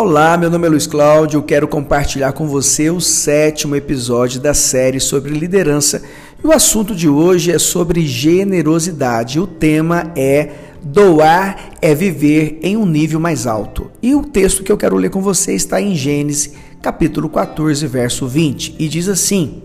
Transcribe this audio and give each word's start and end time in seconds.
Olá, 0.00 0.36
meu 0.36 0.48
nome 0.48 0.64
é 0.64 0.70
Luiz 0.70 0.86
Cláudio. 0.86 1.42
Quero 1.42 1.66
compartilhar 1.66 2.30
com 2.30 2.46
você 2.46 2.88
o 2.88 3.00
sétimo 3.00 3.74
episódio 3.74 4.40
da 4.40 4.54
série 4.54 5.00
sobre 5.00 5.32
liderança. 5.32 6.04
E 6.40 6.46
o 6.46 6.52
assunto 6.52 6.94
de 6.94 7.08
hoje 7.08 7.50
é 7.50 7.58
sobre 7.58 8.06
generosidade. 8.06 9.40
O 9.40 9.46
tema 9.48 10.12
é 10.14 10.52
Doar 10.80 11.72
é 11.82 11.96
viver 11.96 12.60
em 12.62 12.76
um 12.76 12.86
nível 12.86 13.18
mais 13.18 13.44
alto. 13.44 13.90
E 14.00 14.14
o 14.14 14.22
texto 14.22 14.62
que 14.62 14.70
eu 14.70 14.76
quero 14.76 14.94
ler 14.94 15.10
com 15.10 15.20
você 15.20 15.52
está 15.52 15.82
em 15.82 15.96
Gênesis, 15.96 16.54
capítulo 16.80 17.28
14, 17.28 17.84
verso 17.88 18.28
20, 18.28 18.76
e 18.78 18.86
diz 18.86 19.08
assim: 19.08 19.64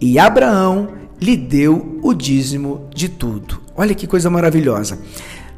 E 0.00 0.18
Abraão 0.18 0.88
lhe 1.20 1.36
deu 1.36 1.98
o 2.02 2.14
dízimo 2.14 2.88
de 2.94 3.10
tudo. 3.10 3.60
Olha 3.76 3.94
que 3.94 4.06
coisa 4.06 4.30
maravilhosa. 4.30 4.98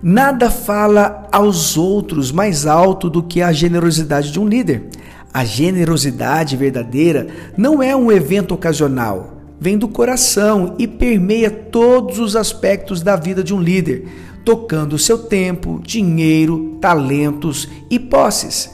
Nada 0.02 0.50
fala 0.50 1.28
aos 1.30 1.76
outros 1.76 2.32
mais 2.32 2.66
alto 2.66 3.08
do 3.08 3.22
que 3.22 3.40
a 3.40 3.52
generosidade 3.52 4.32
de 4.32 4.40
um 4.40 4.48
líder. 4.48 4.88
A 5.32 5.44
generosidade 5.44 6.56
verdadeira 6.56 7.28
não 7.56 7.80
é 7.80 7.94
um 7.94 8.10
evento 8.10 8.52
ocasional, 8.52 9.36
vem 9.60 9.78
do 9.78 9.86
coração 9.86 10.74
e 10.76 10.88
permeia 10.88 11.48
todos 11.48 12.18
os 12.18 12.34
aspectos 12.34 13.00
da 13.00 13.14
vida 13.14 13.44
de 13.44 13.54
um 13.54 13.60
líder, 13.62 14.08
tocando 14.44 14.98
seu 14.98 15.18
tempo, 15.18 15.80
dinheiro, 15.84 16.78
talentos 16.80 17.68
e 17.88 17.96
posses. 17.96 18.70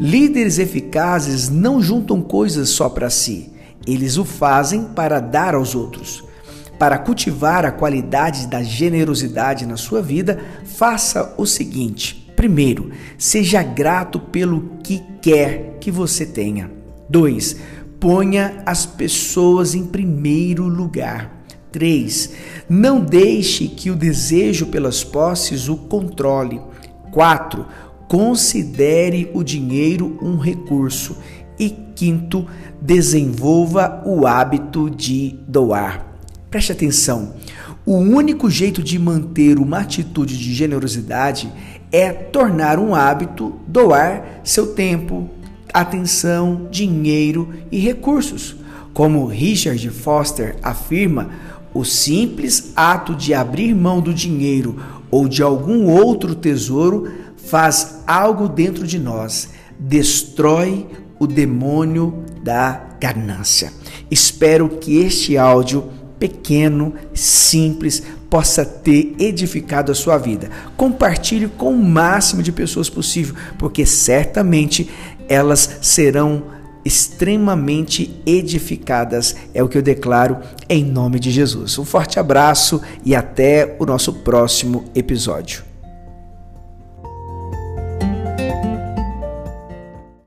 Líderes 0.00 0.58
eficazes 0.58 1.48
não 1.48 1.80
juntam 1.80 2.20
coisas 2.20 2.70
só 2.70 2.88
para 2.88 3.08
si, 3.08 3.52
eles 3.86 4.18
o 4.18 4.24
fazem 4.24 4.86
para 4.86 5.20
dar 5.20 5.54
aos 5.54 5.76
outros. 5.76 6.24
Para 6.82 6.98
cultivar 6.98 7.64
a 7.64 7.70
qualidade 7.70 8.48
da 8.48 8.60
generosidade 8.60 9.64
na 9.64 9.76
sua 9.76 10.02
vida, 10.02 10.40
faça 10.64 11.32
o 11.38 11.46
seguinte: 11.46 12.32
primeiro, 12.34 12.90
seja 13.16 13.62
grato 13.62 14.18
pelo 14.18 14.78
que 14.82 15.00
quer 15.20 15.76
que 15.80 15.92
você 15.92 16.26
tenha. 16.26 16.68
2. 17.08 17.56
Ponha 18.00 18.64
as 18.66 18.84
pessoas 18.84 19.76
em 19.76 19.86
primeiro 19.86 20.66
lugar. 20.66 21.44
3. 21.70 22.32
Não 22.68 22.98
deixe 22.98 23.68
que 23.68 23.88
o 23.88 23.94
desejo 23.94 24.66
pelas 24.66 25.04
posses 25.04 25.68
o 25.68 25.76
controle. 25.76 26.60
4. 27.12 27.64
Considere 28.08 29.30
o 29.32 29.44
dinheiro 29.44 30.18
um 30.20 30.36
recurso. 30.36 31.16
E 31.56 31.70
quinto, 31.94 32.44
desenvolva 32.80 34.02
o 34.04 34.26
hábito 34.26 34.90
de 34.90 35.38
doar. 35.46 36.11
Preste 36.52 36.70
atenção. 36.70 37.32
O 37.86 37.96
único 37.96 38.50
jeito 38.50 38.82
de 38.82 38.98
manter 38.98 39.58
uma 39.58 39.78
atitude 39.78 40.36
de 40.36 40.52
generosidade 40.52 41.50
é 41.90 42.12
tornar 42.12 42.78
um 42.78 42.94
hábito 42.94 43.58
doar 43.66 44.42
seu 44.44 44.74
tempo, 44.74 45.30
atenção, 45.72 46.68
dinheiro 46.70 47.48
e 47.72 47.78
recursos. 47.78 48.54
Como 48.92 49.24
Richard 49.24 49.88
Foster 49.88 50.56
afirma, 50.62 51.30
o 51.72 51.86
simples 51.86 52.72
ato 52.76 53.14
de 53.14 53.32
abrir 53.32 53.74
mão 53.74 54.02
do 54.02 54.12
dinheiro 54.12 54.78
ou 55.10 55.26
de 55.26 55.42
algum 55.42 55.86
outro 55.86 56.34
tesouro 56.34 57.10
faz 57.34 58.02
algo 58.06 58.46
dentro 58.46 58.86
de 58.86 58.98
nós, 58.98 59.48
destrói 59.78 60.86
o 61.18 61.26
demônio 61.26 62.22
da 62.44 62.78
ganância. 63.00 63.72
Espero 64.10 64.68
que 64.68 64.98
este 64.98 65.38
áudio 65.38 66.01
pequeno, 66.22 66.94
simples, 67.12 68.00
possa 68.30 68.64
ter 68.64 69.16
edificado 69.18 69.90
a 69.90 69.94
sua 69.94 70.16
vida. 70.16 70.48
Compartilhe 70.76 71.48
com 71.48 71.74
o 71.74 71.84
máximo 71.84 72.44
de 72.44 72.52
pessoas 72.52 72.88
possível, 72.88 73.34
porque 73.58 73.84
certamente 73.84 74.88
elas 75.28 75.78
serão 75.82 76.44
extremamente 76.84 78.22
edificadas, 78.24 79.34
é 79.52 79.64
o 79.64 79.68
que 79.68 79.76
eu 79.76 79.82
declaro 79.82 80.38
em 80.68 80.84
nome 80.84 81.18
de 81.18 81.32
Jesus. 81.32 81.76
Um 81.76 81.84
forte 81.84 82.20
abraço 82.20 82.80
e 83.04 83.16
até 83.16 83.74
o 83.80 83.84
nosso 83.84 84.12
próximo 84.12 84.84
episódio. 84.94 85.71